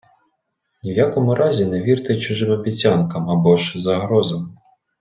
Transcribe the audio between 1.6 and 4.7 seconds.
не вірте чужим обіцянкам або ж загрозам.